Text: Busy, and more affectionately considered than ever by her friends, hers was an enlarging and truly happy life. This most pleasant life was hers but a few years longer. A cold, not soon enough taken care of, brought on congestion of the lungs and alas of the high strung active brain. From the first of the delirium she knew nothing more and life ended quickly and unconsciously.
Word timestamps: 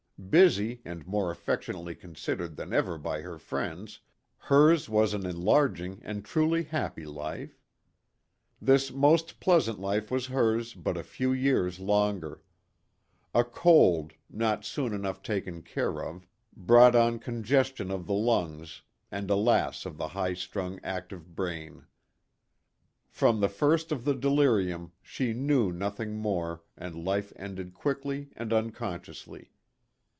Busy, 0.29 0.81
and 0.85 1.05
more 1.07 1.31
affectionately 1.31 1.95
considered 1.95 2.55
than 2.55 2.71
ever 2.73 2.99
by 2.99 3.21
her 3.21 3.39
friends, 3.39 3.99
hers 4.37 4.87
was 4.87 5.15
an 5.15 5.25
enlarging 5.25 5.99
and 6.03 6.23
truly 6.23 6.61
happy 6.63 7.05
life. 7.05 7.59
This 8.61 8.91
most 8.91 9.39
pleasant 9.41 9.79
life 9.79 10.11
was 10.11 10.27
hers 10.27 10.75
but 10.75 10.95
a 10.95 11.03
few 11.03 11.33
years 11.33 11.79
longer. 11.79 12.43
A 13.33 13.43
cold, 13.43 14.13
not 14.29 14.63
soon 14.63 14.93
enough 14.93 15.23
taken 15.23 15.63
care 15.63 16.01
of, 16.05 16.27
brought 16.55 16.95
on 16.95 17.17
congestion 17.17 17.89
of 17.89 18.05
the 18.05 18.13
lungs 18.13 18.83
and 19.11 19.29
alas 19.29 19.87
of 19.87 19.97
the 19.97 20.09
high 20.09 20.35
strung 20.35 20.79
active 20.83 21.35
brain. 21.35 21.87
From 23.09 23.39
the 23.39 23.49
first 23.49 23.91
of 23.91 24.05
the 24.05 24.13
delirium 24.15 24.91
she 25.01 25.33
knew 25.33 25.71
nothing 25.73 26.13
more 26.15 26.61
and 26.77 27.03
life 27.03 27.33
ended 27.37 27.73
quickly 27.73 28.29
and 28.35 28.53
unconsciously. 28.53 29.49